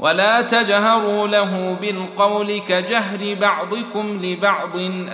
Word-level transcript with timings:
ولا 0.00 0.40
تجهروا 0.40 1.28
له 1.28 1.76
بالقول 1.80 2.58
كجهر 2.68 3.36
بعضكم 3.40 4.20
لبعض 4.22 4.76
ان 4.76 5.08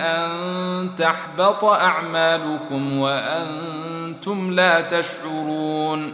تحبط 0.97 1.63
اعمالكم 1.65 2.97
وانتم 2.99 4.51
لا 4.53 4.81
تشعرون 4.81 6.13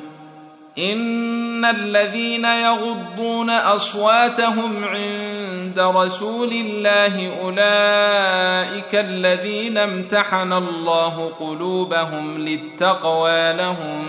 ان 0.80 1.66
الذين 1.66 2.46
يغضون 2.46 3.50
اصواتهم 3.50 4.84
عند 4.86 5.80
رسول 5.80 6.50
الله 6.52 7.38
اولئك 7.44 8.94
الذين 8.96 9.78
امتحن 9.78 10.54
الله 10.54 11.32
قلوبهم 11.40 12.38
للتقوى 12.38 13.54
لهم 13.54 14.06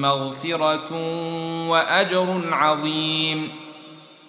مغفره 0.00 0.90
واجر 1.68 2.40
عظيم 2.52 3.63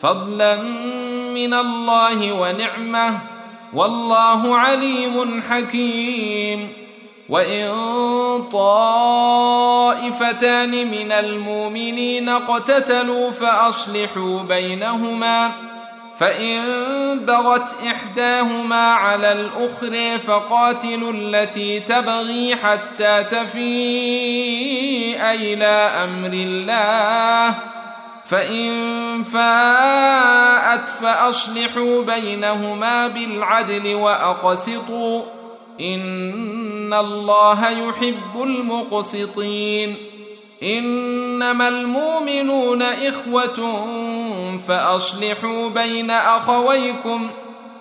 فضلا 0.00 0.56
من 1.34 1.54
الله 1.54 2.32
ونعمه 2.32 3.18
والله 3.74 4.56
عليم 4.56 5.42
حكيم 5.50 6.68
وان 7.28 7.72
طائفتان 8.52 10.70
من 10.90 11.12
المؤمنين 11.12 12.28
اقتتلوا 12.28 13.30
فاصلحوا 13.30 14.42
بينهما 14.48 15.50
فان 16.16 16.56
بغت 17.18 17.68
احداهما 17.86 18.92
على 18.94 19.32
الاخر 19.32 20.18
فقاتلوا 20.18 21.12
التي 21.12 21.80
تبغي 21.80 22.56
حتى 22.56 23.24
تفيء 23.24 25.20
الى 25.22 25.66
امر 26.06 26.30
الله 26.32 27.54
فإن 28.28 29.22
فاءت 29.22 30.88
فأصلحوا 30.88 32.02
بينهما 32.02 33.08
بالعدل 33.08 33.94
وأقسطوا 33.94 35.22
إن 35.80 36.94
الله 36.94 37.68
يحب 37.70 38.42
المقسطين 38.42 39.96
إنما 40.62 41.68
المؤمنون 41.68 42.82
إخوة 42.82 43.86
فأصلحوا 44.68 45.68
بين 45.68 46.10
أخويكم 46.10 47.30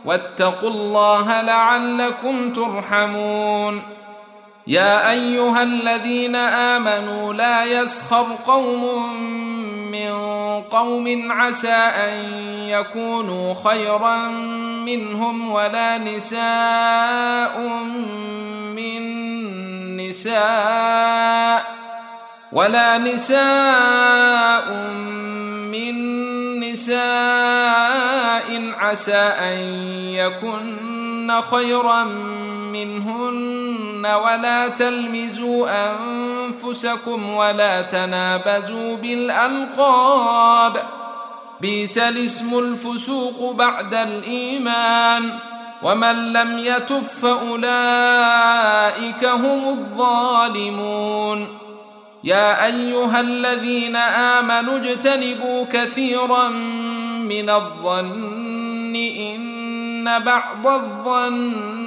واتقوا 0.06 0.70
الله 0.70 1.42
لعلكم 1.42 2.54
ترحمون 2.54 3.84
يا 4.68 5.12
أيها 5.12 5.64
الذين 5.64 6.36
آمنوا 6.36 7.34
لا 7.34 7.66
يسخر 7.66 8.26
قوم 8.48 8.88
من 9.92 10.12
قوم 10.62 11.32
عسى 11.32 11.72
ان 11.72 12.24
يكونوا 12.64 13.54
خيرا 13.54 14.28
منهم 14.86 15.52
ولا 15.52 15.98
نساء 15.98 17.70
من 18.76 19.02
نساء 19.98 21.66
ولا 22.52 22.98
نساء 22.98 24.92
من 25.72 26.60
نساء 26.60 27.02
عسى 28.78 29.18
ان 29.38 29.58
يكن 30.14 30.78
خيرا 31.42 32.04
منهن 32.86 34.06
ولا 34.16 34.68
تلمزوا 34.68 35.68
انفسكم 35.92 37.30
ولا 37.30 37.82
تنابزوا 37.82 38.96
بالالقاب 38.96 40.82
بئس 41.62 41.98
الاسم 41.98 42.60
الفسوق 42.60 43.52
بعد 43.52 43.94
الايمان 43.94 45.30
ومن 45.84 46.34
لم 46.34 46.58
يتف 46.60 47.20
فاولئك 47.20 49.26
هم 49.26 49.70
الظالمون 49.70 51.48
يا 52.24 52.66
ايها 52.66 53.20
الذين 53.22 53.96
امنوا 53.96 54.78
اجتنبوا 54.78 55.66
كثيرا 55.74 56.48
من 57.22 57.50
الظن 57.50 58.96
ان 58.96 60.24
بعض 60.24 60.68
الظن 60.68 61.87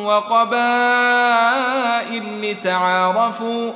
وقبائل 0.05 2.23
لتعارفوا 2.41 3.71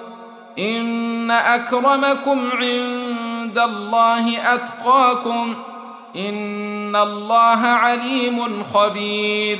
ان 0.60 1.32
اكرمكم 1.32 2.50
عند 2.52 3.60
الله 3.60 4.54
اتقاكم 4.54 5.56
ان 6.16 6.96
الله 6.96 7.68
عليم 7.68 8.64
خبير 8.64 9.60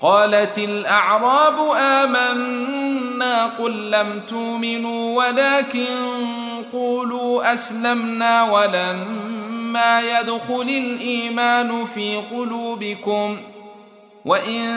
قالت 0.00 0.58
الاعراب 0.58 1.54
امنا 1.76 3.46
قل 3.46 3.90
لم 3.90 4.20
تؤمنوا 4.28 5.16
ولكن 5.24 6.12
قولوا 6.72 7.54
اسلمنا 7.54 8.42
ولما 8.42 10.00
يدخل 10.02 10.68
الايمان 10.70 11.84
في 11.84 12.16
قلوبكم 12.30 13.36
وان 14.24 14.68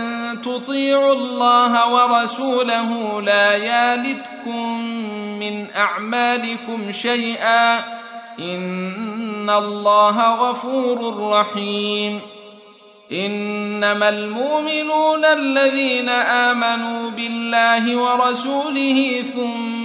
تطيعوا 0.46 1.14
الله 1.14 1.94
ورسوله 1.94 3.22
لا 3.22 3.56
يالتكم 3.58 4.86
من 5.40 5.68
اعمالكم 5.76 6.92
شيئا 6.92 7.78
ان 8.40 9.50
الله 9.50 10.30
غفور 10.36 11.30
رحيم 11.30 12.22
انما 13.12 14.10
المؤمنون 14.10 15.26
الذين 15.26 16.10
امنوا 16.10 17.10
بالله 17.10 17.96
ورسوله 17.98 19.24
ثم 19.36 19.85